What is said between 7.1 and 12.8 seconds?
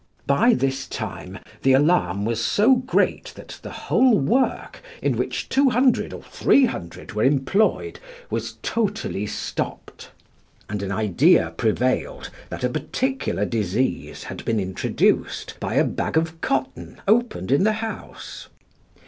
were employed, was totally stopped, and an idea prevailed that a